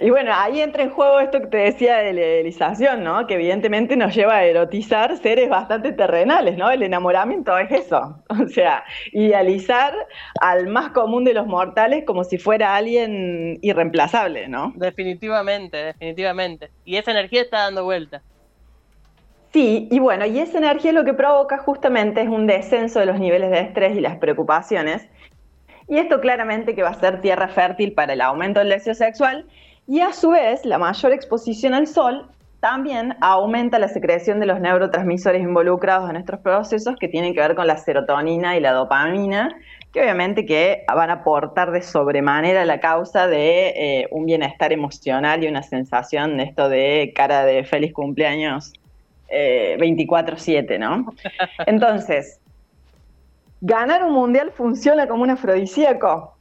Y 0.02 0.10
bueno, 0.10 0.32
ahí 0.34 0.62
entra 0.62 0.84
en 0.84 0.90
juego 0.90 1.20
esto 1.20 1.42
que 1.42 1.48
te 1.48 1.58
decía 1.58 1.98
de 1.98 2.14
la 2.14 2.22
idealización, 2.22 3.04
¿no? 3.04 3.28
Que 3.28 3.36
evidentemente 3.36 3.98
nos 3.98 4.16
lleva 4.16 4.38
a 4.38 4.46
erotizar 4.46 5.18
seres 5.18 5.50
bastante 5.50 5.92
terrenales, 5.92 6.58
¿no? 6.58 6.70
El 6.72 6.84
enamoramiento 6.84 7.58
es 7.58 7.72
eso. 7.72 8.24
O 8.30 8.48
sea, 8.48 8.84
idealizar 9.12 9.94
al 10.42 10.68
más 10.68 10.92
común 10.92 11.24
de 11.24 11.34
los 11.34 11.46
mortales 11.46 12.04
como 12.06 12.24
si 12.24 12.38
fuera 12.38 12.76
alguien 12.76 13.60
irreemplazable, 13.62 14.48
¿no? 14.48 14.74
Definitivamente, 14.76 15.78
definitivamente. 15.78 16.70
Y 16.86 16.96
esa 16.96 17.12
energía 17.12 17.42
está 17.42 17.60
dando 17.60 17.84
vuelta. 17.84 18.24
Sí, 19.52 19.88
y 19.92 20.00
bueno, 20.00 20.26
y 20.26 20.40
esa 20.40 20.58
energía 20.58 20.94
lo 20.94 21.04
que 21.04 21.14
provoca 21.14 21.58
justamente 21.60 22.22
es 22.22 22.28
un 22.28 22.48
descenso 22.48 23.00
de 23.00 23.06
los 23.06 23.20
niveles 23.20 23.52
de 23.52 23.60
estrés 23.60 23.98
y 23.98 24.02
las 24.02 24.18
preocupaciones 24.18 25.08
y 25.90 25.98
esto 25.98 26.22
claramente 26.22 26.76
que 26.76 26.84
va 26.84 26.90
a 26.90 27.00
ser 27.00 27.20
tierra 27.20 27.48
fértil 27.48 27.94
para 27.94 28.14
el 28.14 28.22
aumento 28.22 28.60
del 28.60 28.70
deseo 28.70 28.94
sexual 28.94 29.46
y 29.90 30.02
a 30.02 30.14
su 30.14 30.30
vez 30.30 30.66
la 30.66 30.78
mayor 30.78 31.12
exposición 31.12 31.74
al 31.74 31.88
sol 31.88 32.30
también 32.60 33.16
aumenta 33.22 33.80
la 33.80 33.88
secreción 33.88 34.40
de 34.40 34.46
los 34.46 34.60
neurotransmisores 34.60 35.42
involucrados 35.42 36.08
en 36.12 36.18
estos 36.18 36.40
procesos 36.42 36.96
que 37.00 37.08
tienen 37.08 37.34
que 37.34 37.40
ver 37.40 37.56
con 37.56 37.66
la 37.66 37.76
serotonina 37.76 38.56
y 38.56 38.60
la 38.60 38.74
dopamina, 38.74 39.58
que 39.92 40.02
obviamente 40.02 40.46
que 40.46 40.84
van 40.94 41.10
a 41.10 41.14
aportar 41.14 41.72
de 41.72 41.82
sobremanera 41.82 42.66
la 42.66 42.80
causa 42.80 43.26
de 43.26 43.70
eh, 43.70 44.08
un 44.12 44.28
bienestar 44.28 44.72
emocional 44.72 45.44
y 45.44 45.48
una 45.48 45.64
sensación 45.64 46.38
de 46.38 46.44
esto 46.44 46.70
de 46.70 47.12
cara 47.16 47.44
de 47.44 47.64
feliz 47.64 47.92
cumpleaños 47.92 48.72
24/7, 49.28 50.76
eh, 50.76 50.78
¿no? 50.78 51.14
Entonces, 51.66 52.40
ganar 53.62 54.04
un 54.04 54.14
mundial 54.14 54.52
funciona 54.52 55.08
como 55.08 55.24
un 55.24 55.32
afrodisíaco. 55.32 56.36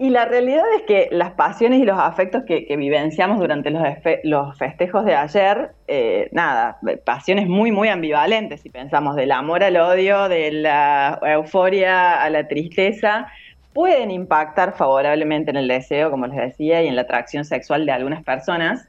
Y 0.00 0.08
la 0.08 0.24
realidad 0.24 0.64
es 0.76 0.82
que 0.86 1.08
las 1.10 1.32
pasiones 1.32 1.78
y 1.78 1.84
los 1.84 1.98
afectos 1.98 2.44
que, 2.46 2.74
vivenciamos 2.74 3.38
durante 3.38 3.70
los, 3.70 4.56
festejos 4.56 5.04
de 5.04 5.14
ayer, 5.14 5.72
eh, 5.88 6.30
nada, 6.32 6.78
pasiones 7.04 7.46
muy, 7.46 7.70
muy 7.70 7.88
ambivalentes, 7.88 8.62
si 8.62 8.70
pensamos 8.70 9.14
del 9.14 9.30
amor 9.30 9.62
al 9.62 9.76
odio, 9.76 10.30
de 10.30 10.52
la 10.52 11.20
euforia 11.22 12.22
a 12.22 12.30
la 12.30 12.48
tristeza, 12.48 13.26
pueden 13.74 14.10
impactar 14.10 14.74
favorablemente 14.74 15.50
en 15.50 15.58
el 15.58 15.68
deseo, 15.68 16.10
como 16.10 16.26
les 16.28 16.38
decía, 16.38 16.82
y 16.82 16.86
en 16.86 16.96
la 16.96 17.02
atracción 17.02 17.44
sexual 17.44 17.84
de 17.84 17.92
algunas 17.92 18.24
personas. 18.24 18.88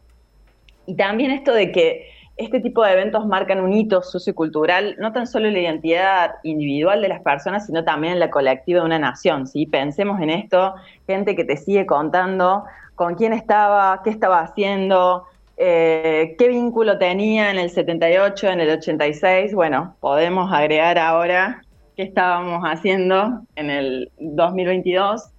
Y 0.85 0.95
también 0.95 1.31
esto 1.31 1.53
de 1.53 1.73
que 1.73 2.09
este 2.37 2.59
tipo 2.59 2.83
de 2.83 2.93
eventos 2.93 3.25
marcan 3.27 3.59
un 3.61 3.73
hito 3.73 4.01
sociocultural, 4.01 4.95
no 4.99 5.11
tan 5.11 5.27
solo 5.27 5.47
en 5.47 5.53
la 5.53 5.59
identidad 5.59 6.31
individual 6.43 7.01
de 7.01 7.09
las 7.09 7.21
personas, 7.21 7.65
sino 7.65 7.83
también 7.83 8.13
en 8.13 8.19
la 8.19 8.29
colectiva 8.29 8.79
de 8.79 8.85
una 8.85 8.99
nación. 8.99 9.47
¿sí? 9.47 9.65
Pensemos 9.65 10.19
en 10.21 10.29
esto, 10.29 10.73
gente 11.07 11.35
que 11.35 11.43
te 11.43 11.57
sigue 11.57 11.85
contando 11.85 12.63
con 12.95 13.15
quién 13.15 13.33
estaba, 13.33 14.01
qué 14.03 14.09
estaba 14.09 14.41
haciendo, 14.41 15.25
eh, 15.57 16.35
qué 16.39 16.47
vínculo 16.47 16.97
tenía 16.97 17.51
en 17.51 17.59
el 17.59 17.69
78, 17.69 18.47
en 18.47 18.61
el 18.61 18.69
86. 18.71 19.53
Bueno, 19.53 19.95
podemos 19.99 20.51
agregar 20.51 20.97
ahora 20.97 21.61
qué 21.95 22.03
estábamos 22.03 22.63
haciendo 22.63 23.41
en 23.55 23.69
el 23.69 24.11
2022 24.19 25.29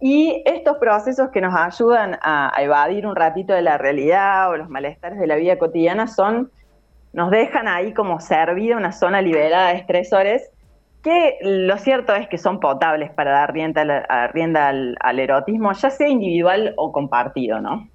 y 0.00 0.42
estos 0.46 0.76
procesos 0.78 1.30
que 1.30 1.40
nos 1.40 1.54
ayudan 1.54 2.18
a, 2.22 2.52
evadir 2.58 3.06
un 3.06 3.16
ratito 3.16 3.52
de 3.52 3.62
la 3.62 3.78
realidad 3.78 4.50
o 4.50 4.56
los 4.56 4.68
malestares 4.68 5.18
de 5.18 5.26
la 5.26 5.36
vida 5.36 5.58
cotidiana 5.58 6.06
son, 6.06 6.50
nos 7.12 7.30
dejan 7.30 7.66
ahí 7.66 7.92
como 7.92 8.20
servida 8.20 8.76
una 8.76 8.92
zona 8.92 9.20
liberada 9.22 9.68
de 9.70 9.78
estresores 9.78 10.50
que 11.02 11.38
lo 11.42 11.76
cierto 11.78 12.14
es 12.14 12.28
que 12.28 12.38
son 12.38 12.60
potables 12.60 13.10
para 13.10 13.30
dar 13.30 13.52
rienda, 13.52 14.28
rienda 14.32 14.68
al, 14.68 15.18
erotismo, 15.18 15.72
ya 15.72 15.90
sea 15.90 16.08
individual 16.08 16.74
o 16.76 16.92
compartido, 16.92 17.60
¿no? 17.60 17.88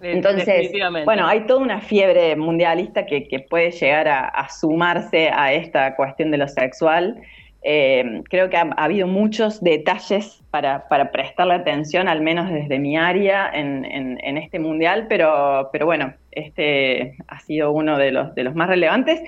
Entonces, 0.00 0.70
bueno, 1.04 1.26
hay 1.26 1.46
toda 1.46 1.60
una 1.60 1.80
fiebre 1.80 2.36
mundialista 2.36 3.04
que, 3.06 3.44
puede 3.48 3.72
llegar 3.72 4.08
a, 4.08 4.48
sumarse 4.48 5.30
a 5.30 5.52
esta 5.52 5.96
cuestión 5.96 6.30
de 6.30 6.38
lo 6.38 6.46
sexual 6.46 7.20
eh, 7.62 8.22
creo 8.28 8.48
que 8.50 8.56
ha, 8.56 8.70
habido 8.76 9.06
muchos 9.06 9.60
detalles 9.62 10.40
para, 10.50 10.88
para, 10.88 11.10
prestarle 11.10 11.54
atención, 11.54 12.08
al 12.08 12.20
menos 12.20 12.50
desde 12.50 12.78
mi 12.78 12.96
área, 12.96 13.50
en, 13.52 14.38
este 14.38 14.58
mundial, 14.58 15.06
pero, 15.08 15.68
pero 15.72 15.86
bueno, 15.86 16.14
este 16.30 17.16
ha 17.26 17.40
sido 17.40 17.72
uno 17.72 17.98
de 17.98 18.12
los, 18.12 18.34
de 18.34 18.44
los 18.44 18.54
más 18.54 18.68
relevantes. 18.68 19.20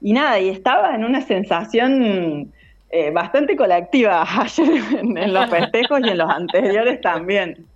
Y 0.00 0.12
nada, 0.12 0.38
y 0.38 0.50
estaba 0.50 0.94
en 0.94 1.04
una 1.04 1.22
sensación 1.22 2.52
eh, 2.90 3.10
bastante 3.10 3.56
colectiva 3.56 4.22
ayer 4.42 4.68
en, 5.00 5.32
los 5.32 5.48
festejos 5.48 6.00
y 6.04 6.10
en 6.10 6.18
los 6.18 6.30
anteriores 6.30 7.00
también. 7.00 7.66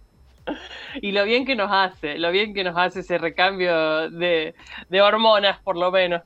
Y 1.01 1.13
lo 1.13 1.25
bien 1.25 1.47
que 1.47 1.55
nos 1.55 1.71
hace, 1.71 2.19
lo 2.19 2.31
bien 2.33 2.53
que 2.53 2.65
nos 2.65 2.77
hace 2.77 3.01
ese 3.01 3.17
recambio 3.17 4.11
de, 4.11 4.55
de 4.91 5.01
hormonas, 5.01 5.59
por 5.61 5.77
lo 5.77 5.91
menos. 5.91 6.21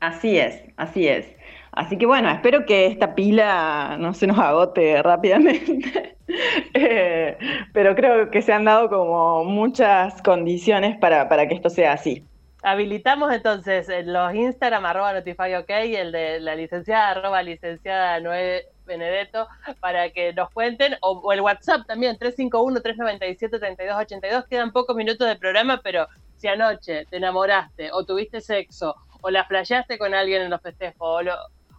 Así 0.00 0.38
es, 0.38 0.62
así 0.76 1.08
es. 1.08 1.35
Así 1.76 1.96
que 1.98 2.06
bueno, 2.06 2.30
espero 2.30 2.64
que 2.64 2.86
esta 2.86 3.14
pila 3.14 3.98
no 3.98 4.14
se 4.14 4.26
nos 4.26 4.38
agote 4.38 5.02
rápidamente, 5.02 6.16
eh, 6.74 7.36
pero 7.74 7.94
creo 7.94 8.30
que 8.30 8.40
se 8.40 8.54
han 8.54 8.64
dado 8.64 8.88
como 8.88 9.44
muchas 9.44 10.22
condiciones 10.22 10.96
para, 10.96 11.28
que 11.46 11.54
esto 11.54 11.68
sea 11.68 11.92
así. 11.92 12.26
Habilitamos 12.62 13.30
entonces 13.30 13.86
los 14.06 14.34
Instagram 14.34 14.86
arroba 14.86 15.12
notifyok 15.12 15.68
y 15.84 15.96
el 15.96 16.12
de 16.12 16.40
la 16.40 16.54
licenciada 16.54 17.10
arroba 17.10 17.42
licenciada 17.42 18.20
Noé 18.20 18.64
Benedetto 18.86 19.46
para 19.80 20.08
que 20.08 20.32
nos 20.32 20.50
cuenten, 20.52 20.96
o, 21.02 21.20
o 21.22 21.32
el 21.34 21.42
WhatsApp 21.42 21.86
también, 21.86 22.16
351-397-3282. 22.16 24.46
Quedan 24.48 24.72
pocos 24.72 24.96
minutos 24.96 25.28
de 25.28 25.36
programa, 25.36 25.82
pero 25.84 26.08
si 26.38 26.48
anoche 26.48 27.04
te 27.04 27.18
enamoraste 27.18 27.92
o 27.92 28.06
tuviste 28.06 28.40
sexo 28.40 28.94
o 29.20 29.28
la 29.28 29.44
flasheaste 29.44 29.98
con 29.98 30.14
alguien 30.14 30.40
en 30.40 30.48
los 30.50 30.62
festejos 30.62 30.96
o 31.00 31.20
lo, 31.20 31.34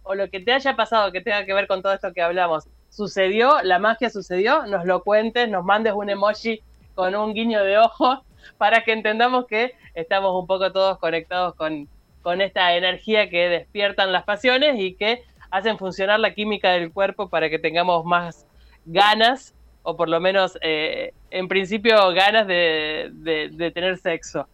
o 0.08 0.14
lo 0.14 0.30
que 0.30 0.40
te 0.40 0.52
haya 0.52 0.74
pasado 0.74 1.12
que 1.12 1.20
tenga 1.20 1.44
que 1.44 1.52
ver 1.52 1.66
con 1.66 1.82
todo 1.82 1.92
esto 1.92 2.14
que 2.14 2.22
hablamos, 2.22 2.66
sucedió, 2.88 3.60
la 3.62 3.78
magia 3.78 4.08
sucedió, 4.08 4.66
nos 4.66 4.86
lo 4.86 5.02
cuentes, 5.04 5.50
nos 5.50 5.64
mandes 5.64 5.92
un 5.92 6.08
emoji 6.08 6.62
con 6.94 7.14
un 7.14 7.34
guiño 7.34 7.62
de 7.62 7.76
ojo 7.76 8.24
para 8.58 8.84
que 8.84 8.92
entendamos 8.92 9.46
que 9.46 9.74
estamos 9.94 10.32
un 10.34 10.46
poco 10.46 10.72
todos 10.72 10.98
conectados 10.98 11.54
con, 11.56 11.88
con 12.22 12.40
esta 12.40 12.74
energía 12.74 13.28
que 13.28 13.50
despiertan 13.50 14.10
las 14.10 14.24
pasiones 14.24 14.80
y 14.80 14.94
que 14.94 15.22
hacen 15.50 15.76
funcionar 15.76 16.18
la 16.20 16.32
química 16.32 16.70
del 16.70 16.90
cuerpo 16.90 17.28
para 17.28 17.50
que 17.50 17.58
tengamos 17.58 18.06
más 18.06 18.46
ganas, 18.86 19.54
o 19.82 19.94
por 19.94 20.08
lo 20.08 20.20
menos 20.20 20.58
eh, 20.62 21.12
en 21.30 21.48
principio 21.48 22.14
ganas 22.14 22.46
de 22.46 23.72
tener 23.74 23.98
sexo. 23.98 24.48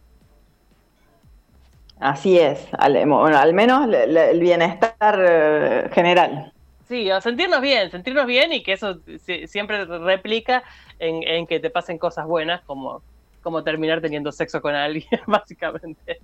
Así 2.01 2.39
es, 2.39 2.67
al, 2.77 2.93
bueno, 3.07 3.39
al 3.39 3.55
menos 3.55 3.89
el 3.89 4.41
bienestar 4.41 5.19
eh, 5.19 5.89
general. 5.93 6.53
Sí, 6.89 7.11
o 7.11 7.21
sentirnos 7.21 7.61
bien, 7.61 7.91
sentirnos 7.91 8.27
bien 8.27 8.53
y 8.53 8.63
que 8.63 8.75
eso 8.75 8.99
siempre 9.47 9.85
replica 9.87 10.63
en, 10.99 11.47
que 11.47 11.61
te 11.61 11.71
pasen 11.71 11.99
cosas 11.99 12.27
buenas 12.27 12.63
como, 12.63 13.03
como 13.43 13.65
terminar 13.65 14.01
teniendo 14.01 14.31
sexo 14.33 14.61
con 14.61 14.75
alguien, 14.75 15.09
básicamente. 15.27 16.19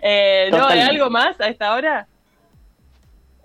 Eh, 0.00 0.48
¿No 0.52 0.66
hay 0.66 0.80
algo 0.80 1.10
más 1.10 1.40
a 1.40 1.48
esta 1.48 1.74
hora? 1.74 2.06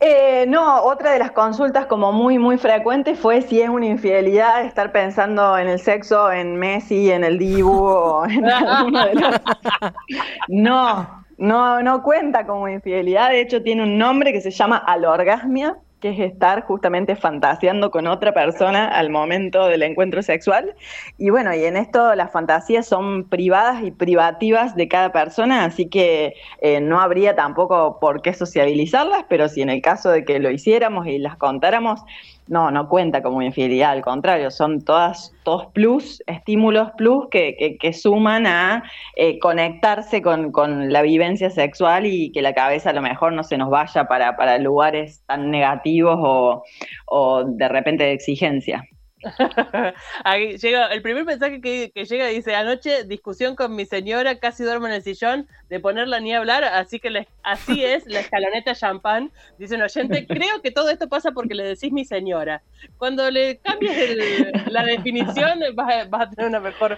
Eh, 0.02 0.46
no, 0.48 0.84
otra 0.84 1.12
de 1.12 1.20
las 1.20 1.32
consultas 1.32 1.86
como 1.88 2.14
muy, 2.14 2.38
muy 2.38 2.58
frecuente 2.58 3.16
fue 3.16 3.42
si 3.42 3.62
es 3.62 3.68
una 3.68 3.86
infidelidad 3.86 4.64
estar 4.64 4.94
pensando 4.94 5.58
en 5.58 5.68
el 5.68 5.80
sexo, 5.80 6.32
en 6.32 6.56
Messi, 6.56 7.12
en 7.12 7.26
el 7.26 7.38
Dibu 7.38 7.84
o 7.84 8.26
en 8.26 8.46
alguno 8.50 9.06
de 9.08 9.16
los... 9.16 9.36
No, 10.48 11.19
no, 11.40 11.82
no 11.82 12.04
cuenta 12.04 12.46
como 12.46 12.68
infidelidad, 12.68 13.30
de 13.30 13.42
hecho 13.42 13.64
tiene 13.64 13.84
un 13.84 13.98
nombre 13.98 14.34
que 14.34 14.42
se 14.42 14.52
llama 14.52 14.78
alorgasmia, 14.78 15.78
que 16.00 16.10
es 16.10 16.20
estar 16.20 16.64
justamente 16.64 17.16
fantaseando 17.16 17.92
con 17.92 18.08
otra 18.08 18.34
persona 18.34 18.88
al 18.88 19.10
momento 19.10 19.68
del 19.68 19.84
encuentro 19.84 20.22
sexual. 20.22 20.74
Y 21.18 21.30
bueno, 21.30 21.54
y 21.54 21.64
en 21.66 21.78
esto 21.78 22.16
las 22.16 22.32
fantasías 22.32 22.88
son 22.88 23.28
privadas 23.28 23.84
y 23.84 23.92
privativas 23.92 24.76
de 24.76 24.88
cada 24.88 25.12
persona, 25.12 25.66
así 25.66 25.88
que 25.88 26.36
eh, 26.62 26.82
no 26.82 27.00
habría 27.00 27.36
tampoco 27.36 28.00
por 28.00 28.22
qué 28.22 28.34
sociabilizarlas, 28.34 29.26
pero 29.30 29.50
si 29.50 29.62
en 29.62 29.70
el 29.70 29.82
caso 29.82 30.10
de 30.10 30.24
que 30.24 30.40
lo 30.40 30.52
hiciéramos 30.52 31.08
y 31.08 31.20
las 31.20 31.36
contáramos, 31.38 32.02
no, 32.50 32.72
no 32.72 32.90
cuenta 32.90 33.22
como 33.22 33.42
infidelidad, 33.42 33.92
al 33.92 34.02
contrario, 34.02 34.50
son 34.52 34.84
todas, 34.84 35.34
todos 35.44 35.68
plus, 35.68 36.22
estímulos 36.26 36.90
plus 36.98 37.28
que, 37.30 37.78
que, 37.80 37.94
suman 37.94 38.48
a 38.48 38.84
eh, 39.16 39.38
conectarse 39.40 40.22
con, 40.22 40.52
con, 40.52 40.92
la 40.92 41.04
vivencia 41.04 41.50
sexual 41.52 42.06
y 42.08 42.32
que 42.32 42.42
la 42.42 42.54
cabeza 42.54 42.90
a 42.90 42.94
lo 42.94 43.02
mejor 43.02 43.34
no 43.34 43.44
se 43.44 43.58
nos 43.58 43.70
vaya 43.70 44.06
para, 44.06 44.36
para 44.36 44.58
lugares 44.58 45.24
tan 45.28 45.52
negativos 45.52 46.18
o, 46.20 46.64
o 47.06 47.44
de 47.46 47.68
repente 47.68 48.04
de 48.04 48.14
exigencia. 48.14 48.84
Ahí 50.24 50.58
llega, 50.58 50.88
el 50.88 51.02
primer 51.02 51.26
mensaje 51.26 51.62
que, 51.62 51.92
llega 51.94 52.28
dice, 52.28 52.56
anoche 52.56 53.04
discusión 53.04 53.56
con 53.56 53.76
mi 53.76 53.86
señora, 53.86 54.40
casi 54.40 54.64
duermo 54.64 54.88
en 54.88 54.94
el 54.94 55.04
sillón, 55.04 55.48
de 55.70 55.80
ponerla 55.80 56.20
ni 56.20 56.34
hablar, 56.34 56.64
así 56.64 57.00
que 57.00 57.28
así 57.44 57.84
es 57.86 58.06
la 58.08 58.22
escaloneta 58.22 58.76
champán, 58.76 59.32
dice 59.58 59.76
un 59.76 59.82
oyente, 59.82 60.26
creo 60.30 60.62
que 60.62 60.72
todo 60.72 60.90
esto 60.90 61.08
pasa 61.08 61.32
porque 61.32 61.56
le 61.56 61.64
decís 61.64 61.92
mi 61.92 62.06
señora. 62.06 62.62
Cuando 62.98 63.30
le 63.30 63.58
cambies 63.58 64.68
la 64.68 64.84
definición 64.84 65.60
vas 65.76 66.08
a, 66.12 66.30
tener 66.30 66.48
una 66.50 66.60
mejor 66.60 66.98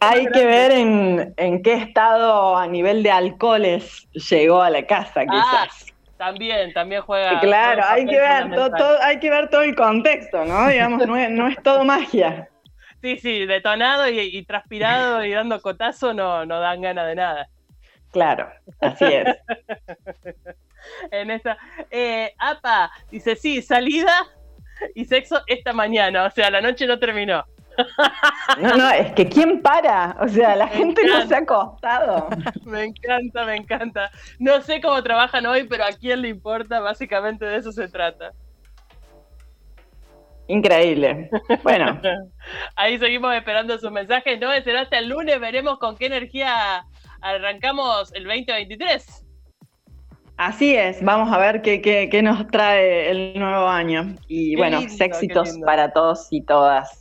hay, 0.00 0.26
que 0.26 0.44
ver 0.44 0.72
en, 0.72 1.62
qué 1.62 1.74
estado 1.74 2.56
a 2.56 2.66
nivel 2.66 3.02
de 3.02 3.10
alcoholes 3.10 4.08
llegó 4.12 4.60
a 4.60 4.70
la 4.70 4.86
casa, 4.86 5.20
ah, 5.28 5.68
quizás. 5.68 5.89
También, 6.20 6.70
también 6.74 7.00
juega. 7.00 7.40
Claro, 7.40 7.82
hay 7.88 8.04
que, 8.04 8.20
ver 8.20 8.54
todo, 8.54 9.02
hay 9.02 9.18
que 9.18 9.30
ver 9.30 9.48
todo 9.48 9.62
el 9.62 9.74
contexto, 9.74 10.44
¿no? 10.44 10.68
Digamos, 10.68 11.06
no 11.06 11.16
es, 11.16 11.30
no 11.30 11.48
es 11.48 11.56
todo 11.62 11.82
magia. 11.82 12.46
Sí, 13.00 13.16
sí, 13.16 13.46
detonado 13.46 14.06
y, 14.06 14.44
transpirado 14.44 15.24
y 15.24 15.32
dando 15.32 15.62
cotazo 15.62 16.12
no, 16.12 16.44
no 16.44 16.60
dan 16.60 16.82
ganas 16.82 17.06
de 17.06 17.14
nada. 17.14 17.48
Claro, 18.12 18.52
así 18.82 19.06
es. 19.06 19.28
en 21.10 21.30
esa. 21.30 21.56
Eh, 21.90 22.34
Apa 22.36 22.90
dice: 23.10 23.34
Sí, 23.34 23.62
salida 23.62 24.26
y 24.94 25.06
sexo 25.06 25.40
esta 25.46 25.72
mañana. 25.72 26.26
O 26.26 26.30
sea, 26.30 26.50
la 26.50 26.60
noche 26.60 26.86
no 26.86 26.98
terminó. 26.98 27.46
No, 28.60 28.76
no, 28.76 28.90
es 28.90 29.12
que 29.12 29.28
¿quién 29.28 29.62
para? 29.62 30.16
O 30.20 30.28
sea, 30.28 30.56
la 30.56 30.68
gente 30.68 31.06
no 31.06 31.26
se 31.26 31.34
ha 31.34 31.38
acostado. 31.38 32.28
Me 32.64 32.84
encanta, 32.84 33.44
me 33.44 33.56
encanta. 33.56 34.10
No 34.38 34.60
sé 34.60 34.80
cómo 34.80 35.02
trabajan 35.02 35.46
hoy, 35.46 35.64
pero 35.64 35.84
a 35.84 35.92
quién 35.92 36.22
le 36.22 36.28
importa, 36.28 36.80
básicamente 36.80 37.44
de 37.44 37.56
eso 37.56 37.72
se 37.72 37.88
trata. 37.88 38.32
Increíble. 40.48 41.30
Bueno. 41.62 42.00
Ahí 42.76 42.98
seguimos 42.98 43.34
esperando 43.34 43.78
sus 43.78 43.92
mensajes. 43.92 44.40
No, 44.40 44.52
será 44.62 44.82
hasta 44.82 44.98
el 44.98 45.08
lunes. 45.08 45.38
Veremos 45.38 45.78
con 45.78 45.96
qué 45.96 46.06
energía 46.06 46.84
arrancamos 47.20 48.12
el 48.14 48.24
2023. 48.24 49.26
Así 50.36 50.74
es, 50.74 51.04
vamos 51.04 51.30
a 51.30 51.36
ver 51.36 51.60
qué, 51.60 51.82
qué, 51.82 52.22
nos 52.22 52.46
trae 52.46 53.10
el 53.10 53.38
nuevo 53.38 53.66
año. 53.66 54.14
Y 54.26 54.56
bueno, 54.56 54.80
éxitos 54.80 55.58
para 55.66 55.92
todos 55.92 56.28
y 56.30 56.42
todas. 56.42 56.98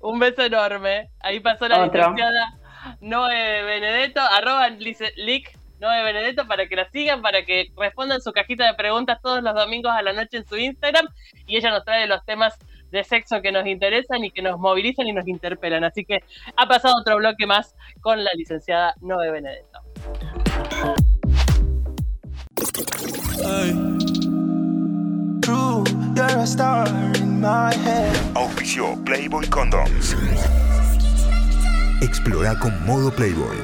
Un 0.00 0.18
beso 0.18 0.42
enorme. 0.42 1.10
Ahí 1.20 1.40
pasó 1.40 1.68
la 1.68 1.84
licenciada 1.84 2.58
Noé 3.00 3.62
Benedetto, 3.62 4.20
arroba 4.20 4.68
lic 4.68 5.58
Noé 5.78 6.02
Benedetto 6.04 6.46
para 6.46 6.66
que 6.66 6.76
la 6.76 6.88
sigan, 6.90 7.22
para 7.22 7.44
que 7.44 7.70
respondan 7.76 8.20
su 8.20 8.32
cajita 8.32 8.66
de 8.66 8.74
preguntas 8.74 9.18
todos 9.22 9.42
los 9.42 9.54
domingos 9.54 9.92
a 9.92 10.02
la 10.02 10.12
noche 10.12 10.38
en 10.38 10.46
su 10.46 10.56
Instagram. 10.56 11.06
Y 11.46 11.56
ella 11.56 11.70
nos 11.70 11.84
trae 11.84 12.06
los 12.06 12.24
temas 12.24 12.58
de 12.90 13.04
sexo 13.04 13.40
que 13.40 13.52
nos 13.52 13.66
interesan 13.66 14.24
y 14.24 14.30
que 14.30 14.42
nos 14.42 14.58
movilizan 14.58 15.06
y 15.06 15.12
nos 15.12 15.26
interpelan. 15.26 15.84
Así 15.84 16.04
que 16.04 16.20
ha 16.56 16.66
pasado 16.66 16.94
otro 17.00 17.16
bloque 17.16 17.46
más 17.46 17.74
con 18.00 18.22
la 18.22 18.30
licenciada 18.34 18.94
Noé 19.00 19.30
Benedetto. 19.30 19.80
Auspicio 28.34 28.94
Playboy 29.04 29.46
Condoms. 29.48 30.14
Explora 32.02 32.58
con 32.58 32.84
modo 32.84 33.10
Playboy. 33.10 33.56